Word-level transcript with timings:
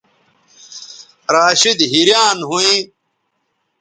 راشدحیریان 1.33 2.37
ھویں 2.49 2.79